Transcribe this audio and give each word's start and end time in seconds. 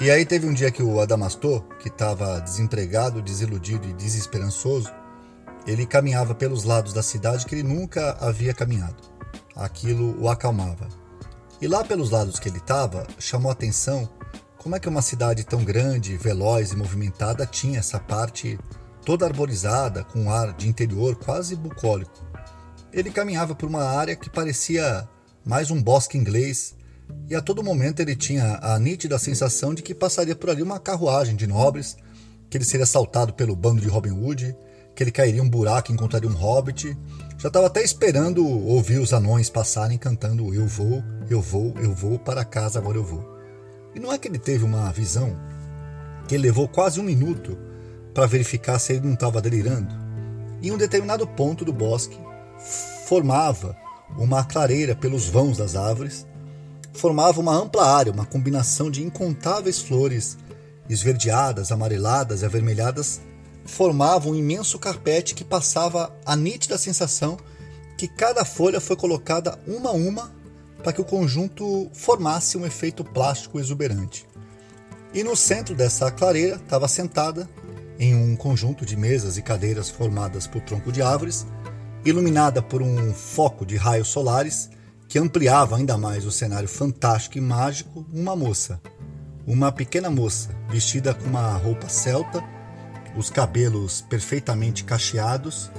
E 0.00 0.10
aí 0.10 0.26
teve 0.26 0.46
um 0.46 0.52
dia 0.52 0.70
que 0.70 0.82
o 0.82 1.00
Adamastor, 1.00 1.62
que 1.78 1.88
estava 1.88 2.40
desempregado, 2.40 3.22
desiludido 3.22 3.88
e 3.88 3.92
desesperançoso, 3.92 4.92
ele 5.66 5.86
caminhava 5.86 6.34
pelos 6.34 6.64
lados 6.64 6.92
da 6.92 7.02
cidade 7.02 7.46
que 7.46 7.54
ele 7.54 7.62
nunca 7.62 8.16
havia 8.20 8.52
caminhado. 8.52 8.96
Aquilo 9.54 10.20
o 10.20 10.28
acalmava. 10.28 10.88
E 11.60 11.68
lá 11.68 11.84
pelos 11.84 12.10
lados 12.10 12.40
que 12.40 12.48
ele 12.48 12.58
estava, 12.58 13.06
chamou 13.18 13.50
a 13.50 13.52
atenção 13.52 14.08
como 14.58 14.76
é 14.76 14.80
que 14.80 14.88
uma 14.88 15.02
cidade 15.02 15.44
tão 15.44 15.64
grande, 15.64 16.16
veloz 16.16 16.72
e 16.72 16.76
movimentada 16.76 17.46
tinha 17.46 17.78
essa 17.78 17.98
parte 17.98 18.58
toda 19.04 19.26
arborizada, 19.26 20.04
com 20.04 20.22
um 20.22 20.30
ar 20.30 20.52
de 20.52 20.68
interior 20.68 21.16
quase 21.16 21.56
bucólico. 21.56 22.24
Ele 22.92 23.10
caminhava 23.10 23.54
por 23.54 23.68
uma 23.68 23.84
área 23.84 24.16
que 24.16 24.30
parecia 24.30 25.08
mais 25.44 25.70
um 25.70 25.82
bosque 25.82 26.16
inglês, 26.16 26.76
e 27.28 27.34
a 27.34 27.40
todo 27.40 27.62
momento 27.62 28.00
ele 28.00 28.14
tinha 28.14 28.58
a 28.60 28.78
nítida 28.78 29.18
sensação 29.18 29.72
de 29.72 29.82
que 29.82 29.94
passaria 29.94 30.36
por 30.36 30.50
ali 30.50 30.62
uma 30.62 30.78
carruagem 30.78 31.34
de 31.34 31.46
nobres, 31.46 31.96
que 32.50 32.58
ele 32.58 32.64
seria 32.64 32.84
assaltado 32.84 33.32
pelo 33.32 33.56
bando 33.56 33.80
de 33.80 33.88
Robin 33.88 34.10
Hood, 34.10 34.54
que 34.94 35.02
ele 35.02 35.10
cairia 35.10 35.42
um 35.42 35.48
buraco 35.48 35.90
e 35.90 35.94
encontraria 35.94 36.28
um 36.28 36.34
hobbit. 36.34 36.96
Já 37.38 37.48
estava 37.48 37.66
até 37.66 37.82
esperando 37.82 38.46
ouvir 38.46 38.98
os 38.98 39.12
anões 39.12 39.48
passarem 39.48 39.96
cantando 39.96 40.54
Eu 40.54 40.66
vou, 40.66 41.02
eu 41.30 41.40
vou, 41.40 41.74
eu 41.78 41.94
vou 41.94 42.18
para 42.18 42.44
casa, 42.44 42.78
agora 42.78 42.98
eu 42.98 43.04
vou. 43.04 43.26
E 43.94 44.00
não 44.00 44.12
é 44.12 44.18
que 44.18 44.28
ele 44.28 44.38
teve 44.38 44.64
uma 44.64 44.92
visão 44.92 45.34
que 46.28 46.36
levou 46.36 46.68
quase 46.68 47.00
um 47.00 47.02
minuto 47.02 47.58
para 48.14 48.26
verificar 48.26 48.78
se 48.78 48.92
ele 48.92 49.06
não 49.06 49.14
estava 49.14 49.40
delirando. 49.40 49.94
Em 50.62 50.70
um 50.70 50.76
determinado 50.76 51.26
ponto 51.26 51.64
do 51.64 51.72
bosque, 51.72 52.18
formava 53.06 53.76
uma 54.16 54.44
clareira 54.44 54.94
pelos 54.94 55.26
vãos 55.26 55.58
das 55.58 55.74
árvores, 55.74 56.26
formava 56.92 57.40
uma 57.40 57.54
ampla 57.54 57.86
área, 57.86 58.12
uma 58.12 58.26
combinação 58.26 58.90
de 58.90 59.02
incontáveis 59.02 59.80
flores 59.80 60.36
esverdeadas, 60.88 61.72
amareladas 61.72 62.42
e 62.42 62.44
avermelhadas, 62.44 63.20
formava 63.64 64.28
um 64.28 64.34
imenso 64.34 64.78
carpete 64.78 65.34
que 65.34 65.44
passava 65.44 66.14
a 66.26 66.36
nítida 66.36 66.76
sensação 66.76 67.36
que 67.96 68.08
cada 68.08 68.44
folha 68.44 68.80
foi 68.80 68.96
colocada 68.96 69.58
uma 69.66 69.90
a 69.90 69.92
uma 69.92 70.32
para 70.82 70.92
que 70.92 71.00
o 71.00 71.04
conjunto 71.04 71.88
formasse 71.92 72.58
um 72.58 72.66
efeito 72.66 73.04
plástico 73.04 73.60
exuberante. 73.60 74.26
E 75.14 75.22
no 75.22 75.36
centro 75.36 75.74
dessa 75.74 76.10
clareira 76.10 76.56
estava 76.56 76.88
sentada, 76.88 77.48
em 77.98 78.14
um 78.14 78.34
conjunto 78.34 78.84
de 78.84 78.96
mesas 78.96 79.36
e 79.36 79.42
cadeiras 79.42 79.88
formadas 79.88 80.46
por 80.46 80.60
tronco 80.62 80.90
de 80.90 81.00
árvores, 81.00 81.46
iluminada 82.04 82.60
por 82.60 82.82
um 82.82 83.12
foco 83.12 83.64
de 83.64 83.76
raios 83.76 84.08
solares 84.08 84.70
que 85.12 85.18
ampliava 85.18 85.76
ainda 85.76 85.98
mais 85.98 86.24
o 86.24 86.32
cenário 86.32 86.66
fantástico 86.66 87.36
e 87.36 87.40
mágico, 87.42 88.06
uma 88.10 88.34
moça. 88.34 88.80
Uma 89.46 89.70
pequena 89.70 90.08
moça, 90.08 90.48
vestida 90.70 91.12
com 91.12 91.26
uma 91.26 91.52
roupa 91.52 91.86
celta, 91.86 92.42
os 93.14 93.28
cabelos 93.28 94.00
perfeitamente 94.00 94.84
cacheados, 94.84 95.70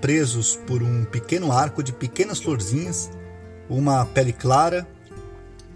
presos 0.00 0.56
por 0.66 0.82
um 0.82 1.04
pequeno 1.04 1.52
arco 1.52 1.84
de 1.84 1.92
pequenas 1.92 2.40
florzinhas 2.40 3.08
uma 3.68 4.04
pele 4.06 4.32
clara, 4.32 4.84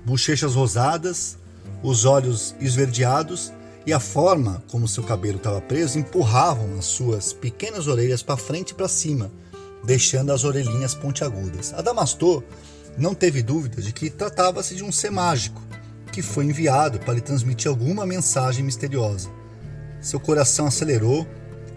bochechas 0.04 0.56
rosadas, 0.56 1.38
os 1.84 2.04
olhos 2.04 2.56
esverdeados 2.58 3.52
e 3.86 3.92
a 3.92 4.00
forma 4.00 4.60
como 4.68 4.88
seu 4.88 5.04
cabelo 5.04 5.36
estava 5.36 5.60
preso 5.60 6.00
empurravam 6.00 6.76
as 6.76 6.86
suas 6.86 7.32
pequenas 7.32 7.86
orelhas 7.86 8.24
para 8.24 8.36
frente 8.36 8.70
e 8.70 8.74
para 8.74 8.88
cima, 8.88 9.30
deixando 9.84 10.32
as 10.32 10.42
orelhinhas 10.42 10.96
pontiagudas. 10.96 11.72
Adamastor 11.74 12.42
não 12.96 13.14
teve 13.14 13.42
dúvida 13.42 13.80
de 13.82 13.92
que 13.92 14.10
tratava-se 14.10 14.74
de 14.74 14.84
um 14.84 14.92
ser 14.92 15.10
mágico, 15.10 15.62
que 16.12 16.22
foi 16.22 16.44
enviado 16.44 16.98
para 17.00 17.14
lhe 17.14 17.20
transmitir 17.20 17.68
alguma 17.68 18.06
mensagem 18.06 18.64
misteriosa. 18.64 19.28
Seu 20.00 20.20
coração 20.20 20.66
acelerou, 20.66 21.26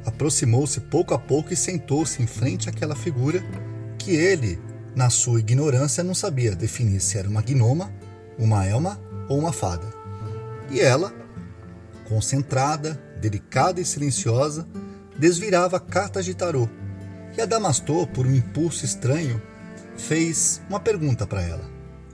aproximou-se 0.06 0.80
pouco 0.82 1.14
a 1.14 1.20
pouco 1.20 1.54
e 1.54 1.56
sentou-se 1.56 2.22
em 2.22 2.28
frente 2.28 2.70
àquela 2.70 2.96
figura 2.96 3.44
que 3.98 4.12
ele 4.12 4.60
na 4.98 5.12
sua 5.12 5.40
ignorância, 5.40 6.04
não 6.04 6.16
sabia 6.16 6.56
definir 6.56 7.00
se 7.00 7.20
era 7.20 7.30
uma 7.30 7.44
gnoma, 7.44 7.94
uma 8.36 8.66
elma 8.66 9.00
ou 9.30 9.38
uma 9.38 9.54
fada. 9.54 9.86
E 10.72 10.80
ela, 10.80 11.14
concentrada, 12.10 13.00
delicada 13.22 13.80
e 13.80 13.86
silenciosa, 13.86 14.68
desvirava 15.16 15.80
cartas 15.80 16.26
de 16.26 16.34
tarô. 16.34 16.68
E 17.38 17.42
Adamastor, 17.42 18.08
por 18.08 18.26
um 18.26 18.34
impulso 18.34 18.84
estranho, 18.84 19.40
fez 19.98 20.62
uma 20.70 20.80
pergunta 20.80 21.26
para 21.26 21.42
ela: 21.42 21.70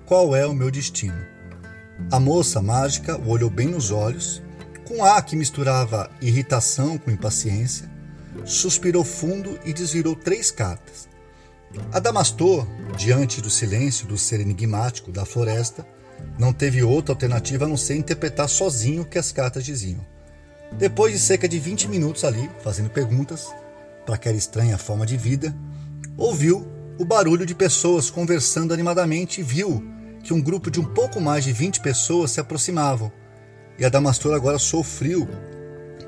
Qual 0.05 0.35
é 0.35 0.45
o 0.45 0.53
meu 0.53 0.71
destino? 0.71 1.25
A 2.11 2.19
moça 2.19 2.61
mágica 2.61 3.17
o 3.17 3.29
olhou 3.29 3.49
bem 3.49 3.67
nos 3.67 3.91
olhos, 3.91 4.41
com 4.87 5.03
ar 5.03 5.23
que 5.23 5.35
misturava 5.35 6.09
irritação 6.21 6.97
com 6.97 7.11
impaciência, 7.11 7.89
suspirou 8.45 9.03
fundo 9.03 9.59
e 9.63 9.73
desvirou 9.73 10.15
três 10.15 10.49
cartas. 10.49 11.07
Adamastor, 11.91 12.67
diante 12.97 13.41
do 13.41 13.49
silêncio 13.49 14.07
do 14.07 14.17
ser 14.17 14.39
enigmático 14.39 15.11
da 15.11 15.25
floresta, 15.25 15.85
não 16.37 16.53
teve 16.53 16.83
outra 16.83 17.13
alternativa 17.13 17.65
a 17.65 17.67
não 17.67 17.77
ser 17.77 17.95
interpretar 17.95 18.47
sozinho 18.47 19.03
o 19.03 19.05
que 19.05 19.17
as 19.17 19.31
cartas 19.31 19.63
diziam. 19.63 20.05
Depois 20.77 21.13
de 21.13 21.19
cerca 21.19 21.47
de 21.47 21.59
20 21.59 21.87
minutos 21.87 22.23
ali, 22.23 22.49
fazendo 22.63 22.89
perguntas 22.89 23.47
para 24.05 24.15
aquela 24.15 24.37
estranha 24.37 24.77
forma 24.77 25.05
de 25.05 25.17
vida, 25.17 25.55
ouviu 26.17 26.67
o 27.03 27.05
barulho 27.05 27.45
de 27.45 27.53
pessoas 27.53 28.09
conversando 28.09 28.73
animadamente 28.73 29.41
e 29.41 29.43
viu 29.43 29.83
que 30.23 30.33
um 30.33 30.41
grupo 30.41 30.71
de 30.71 30.79
um 30.79 30.85
pouco 30.85 31.19
mais 31.19 31.43
de 31.43 31.51
20 31.51 31.81
pessoas 31.81 32.31
se 32.31 32.39
aproximavam. 32.39 33.11
E 33.77 33.85
Adamastor 33.85 34.33
agora 34.33 34.57
sofreu, 34.57 35.27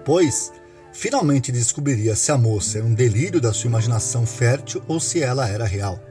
pois 0.04 0.52
Finalmente 0.96 1.52
descobriria 1.52 2.16
se 2.16 2.32
a 2.32 2.38
moça 2.38 2.78
era 2.78 2.88
um 2.88 2.94
delírio 2.94 3.42
da 3.42 3.52
sua 3.52 3.68
imaginação 3.68 4.26
fértil 4.26 4.82
ou 4.88 4.98
se 4.98 5.22
ela 5.22 5.46
era 5.46 5.66
real. 5.66 6.02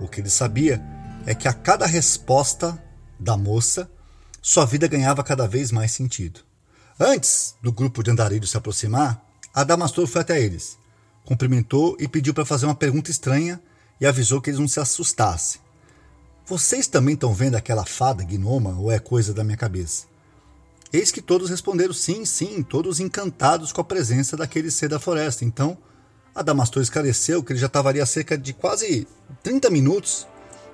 O 0.00 0.06
que 0.06 0.20
ele 0.20 0.30
sabia 0.30 0.80
é 1.26 1.34
que 1.34 1.48
a 1.48 1.52
cada 1.52 1.84
resposta 1.84 2.80
da 3.18 3.36
moça, 3.36 3.90
sua 4.40 4.64
vida 4.64 4.86
ganhava 4.86 5.24
cada 5.24 5.48
vez 5.48 5.72
mais 5.72 5.90
sentido. 5.90 6.42
Antes 6.98 7.56
do 7.60 7.72
grupo 7.72 8.04
de 8.04 8.12
andarilhos 8.12 8.52
se 8.52 8.56
aproximar, 8.56 9.20
Adamastor 9.52 10.06
foi 10.06 10.20
até 10.20 10.40
eles, 10.40 10.78
cumprimentou 11.24 11.96
e 11.98 12.06
pediu 12.06 12.32
para 12.32 12.44
fazer 12.44 12.66
uma 12.66 12.74
pergunta 12.76 13.10
estranha 13.10 13.60
e 14.00 14.06
avisou 14.06 14.40
que 14.40 14.50
eles 14.50 14.60
não 14.60 14.68
se 14.68 14.80
assustassem. 14.80 15.60
Vocês 16.46 16.86
também 16.86 17.14
estão 17.14 17.32
vendo 17.32 17.54
aquela 17.54 17.84
fada 17.84 18.24
gnoma 18.24 18.76
ou 18.78 18.90
é 18.90 18.98
coisa 18.98 19.32
da 19.34 19.44
minha 19.44 19.56
cabeça? 19.56 20.06
Eis 20.92 21.12
que 21.12 21.22
todos 21.22 21.48
responderam 21.48 21.92
sim, 21.92 22.24
sim, 22.24 22.62
todos 22.62 22.98
encantados 22.98 23.70
com 23.70 23.80
a 23.80 23.84
presença 23.84 24.36
daquele 24.36 24.70
ser 24.70 24.88
da 24.88 24.98
floresta. 24.98 25.44
Então, 25.44 25.78
Adamastor 26.34 26.82
esclareceu 26.82 27.44
que 27.44 27.52
ele 27.52 27.60
já 27.60 27.66
estava 27.66 27.88
ali 27.88 28.00
há 28.00 28.06
cerca 28.06 28.36
de 28.36 28.52
quase 28.52 29.06
30 29.42 29.70
minutos 29.70 30.26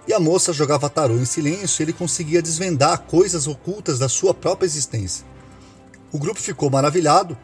e 0.08 0.14
a 0.14 0.20
moça 0.20 0.52
jogava 0.52 0.88
tarô 0.88 1.16
em 1.16 1.24
silêncio 1.24 1.82
e 1.82 1.84
ele 1.84 1.92
conseguia 1.92 2.40
desvendar 2.40 3.02
coisas 3.02 3.46
ocultas 3.46 3.98
da 3.98 4.08
sua 4.08 4.32
própria 4.32 4.66
existência. 4.66 5.26
O 6.12 6.18
grupo 6.18 6.40
ficou 6.40 6.70
maravilhado, 6.70 7.36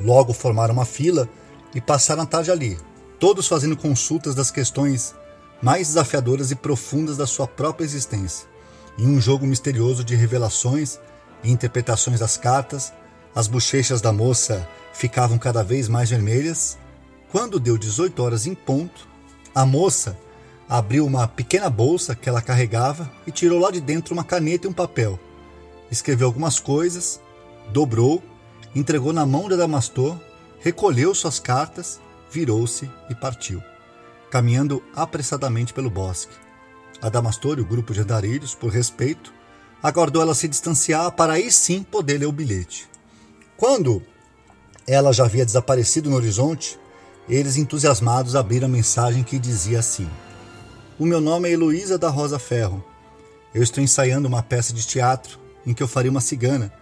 logo 0.00 0.32
formaram 0.32 0.74
uma 0.74 0.84
fila 0.84 1.28
e 1.74 1.80
passaram 1.80 2.22
a 2.22 2.26
tarde 2.26 2.50
ali, 2.50 2.78
todos 3.20 3.46
fazendo 3.46 3.76
consultas 3.76 4.34
das 4.34 4.50
questões 4.50 5.14
mais 5.62 5.88
desafiadoras 5.88 6.50
e 6.50 6.56
profundas 6.56 7.18
da 7.18 7.26
sua 7.26 7.46
própria 7.46 7.84
existência, 7.84 8.48
em 8.98 9.06
um 9.06 9.20
jogo 9.20 9.46
misterioso 9.46 10.02
de 10.02 10.16
revelações 10.16 10.98
e 11.44 11.52
interpretações 11.52 12.18
das 12.18 12.38
cartas, 12.38 12.94
as 13.34 13.46
bochechas 13.46 14.00
da 14.00 14.10
moça 14.10 14.66
ficavam 14.94 15.38
cada 15.38 15.62
vez 15.62 15.86
mais 15.86 16.08
vermelhas. 16.08 16.78
Quando 17.30 17.60
deu 17.60 17.76
18 17.76 18.22
horas 18.22 18.46
em 18.46 18.54
ponto, 18.54 19.06
a 19.54 19.66
moça 19.66 20.18
abriu 20.66 21.04
uma 21.04 21.28
pequena 21.28 21.68
bolsa 21.68 22.14
que 22.14 22.28
ela 22.28 22.40
carregava 22.40 23.10
e 23.26 23.30
tirou 23.30 23.60
lá 23.60 23.70
de 23.70 23.80
dentro 23.80 24.14
uma 24.14 24.24
caneta 24.24 24.66
e 24.66 24.70
um 24.70 24.72
papel. 24.72 25.20
Escreveu 25.90 26.26
algumas 26.26 26.58
coisas, 26.58 27.20
dobrou, 27.70 28.22
entregou 28.74 29.12
na 29.12 29.26
mão 29.26 29.46
de 29.46 29.54
Adamastor, 29.54 30.16
recolheu 30.60 31.14
suas 31.14 31.38
cartas, 31.38 32.00
virou-se 32.30 32.90
e 33.08 33.14
partiu, 33.14 33.62
caminhando 34.30 34.82
apressadamente 34.94 35.72
pelo 35.72 35.90
bosque. 35.90 36.34
Adamastor 37.02 37.58
e 37.58 37.62
o 37.62 37.66
grupo 37.66 37.92
de 37.92 38.00
andarilhos, 38.00 38.54
por 38.54 38.70
respeito, 38.70 39.32
aguardou 39.82 40.22
ela 40.22 40.34
se 40.34 40.48
distanciar 40.48 41.10
para 41.12 41.34
aí 41.34 41.50
sim 41.50 41.82
poder 41.82 42.18
ler 42.18 42.26
o 42.26 42.32
bilhete. 42.32 42.88
Quando 43.56 44.02
ela 44.86 45.12
já 45.12 45.24
havia 45.24 45.44
desaparecido 45.44 46.10
no 46.10 46.16
horizonte, 46.16 46.78
eles 47.28 47.56
entusiasmados 47.56 48.34
abriram 48.34 48.66
a 48.66 48.70
mensagem 48.70 49.22
que 49.22 49.38
dizia 49.38 49.78
assim: 49.78 50.08
O 50.98 51.06
meu 51.06 51.20
nome 51.20 51.48
é 51.48 51.52
Heloísa 51.52 51.96
da 51.98 52.08
Rosa 52.08 52.38
Ferro. 52.38 52.84
Eu 53.54 53.62
estou 53.62 53.82
ensaiando 53.82 54.28
uma 54.28 54.42
peça 54.42 54.72
de 54.72 54.86
teatro 54.86 55.38
em 55.66 55.74
que 55.74 55.82
eu 55.82 55.88
faria 55.88 56.10
uma 56.10 56.20
cigana. 56.20 56.72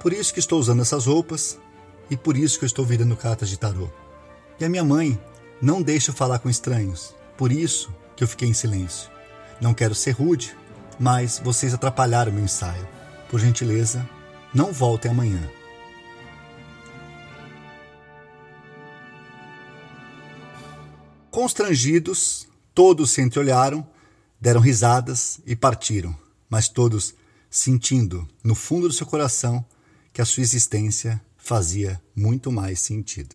Por 0.00 0.12
isso 0.12 0.32
que 0.32 0.40
estou 0.40 0.58
usando 0.58 0.82
essas 0.82 1.06
roupas 1.06 1.58
e 2.10 2.16
por 2.16 2.36
isso 2.36 2.58
que 2.58 2.64
eu 2.64 2.66
estou 2.66 2.84
virando 2.84 3.16
cartas 3.16 3.48
de 3.48 3.58
tarô. 3.58 3.88
E 4.58 4.64
a 4.64 4.68
minha 4.68 4.84
mãe 4.84 5.18
não 5.60 5.82
deixa 5.82 6.10
eu 6.10 6.14
falar 6.14 6.38
com 6.38 6.48
estranhos. 6.48 7.14
Por 7.36 7.50
isso 7.50 7.92
que 8.14 8.22
eu 8.22 8.28
fiquei 8.28 8.48
em 8.48 8.54
silêncio. 8.54 9.10
Não 9.60 9.74
quero 9.74 9.94
ser 9.94 10.12
rude, 10.12 10.56
mas 10.98 11.40
vocês 11.42 11.74
atrapalharam 11.74 12.32
meu 12.32 12.44
ensaio. 12.44 12.86
Por 13.28 13.40
gentileza, 13.40 14.08
não 14.54 14.72
voltem 14.72 15.10
amanhã. 15.10 15.50
Constrangidos, 21.30 22.46
todos 22.72 23.10
se 23.10 23.20
entreolharam, 23.20 23.84
deram 24.40 24.60
risadas 24.60 25.40
e 25.44 25.56
partiram, 25.56 26.14
mas 26.48 26.68
todos 26.68 27.14
sentindo 27.50 28.28
no 28.42 28.54
fundo 28.54 28.86
do 28.86 28.94
seu 28.94 29.06
coração 29.06 29.64
que 30.12 30.22
a 30.22 30.24
sua 30.24 30.42
existência 30.42 31.20
fazia 31.36 32.00
muito 32.14 32.52
mais 32.52 32.80
sentido. 32.80 33.30